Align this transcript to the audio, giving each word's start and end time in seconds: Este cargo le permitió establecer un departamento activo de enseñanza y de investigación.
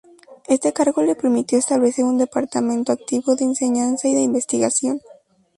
Este 0.47 0.73
cargo 0.73 1.03
le 1.03 1.13
permitió 1.13 1.59
establecer 1.59 2.05
un 2.05 2.17
departamento 2.17 2.91
activo 2.91 3.35
de 3.35 3.43
enseñanza 3.45 4.07
y 4.07 4.15
de 4.15 4.21
investigación. 4.21 4.99